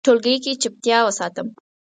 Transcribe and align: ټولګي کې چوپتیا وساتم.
ټولګي 0.05 0.35
کې 0.43 0.53
چوپتیا 0.61 0.97
وساتم. 1.03 1.47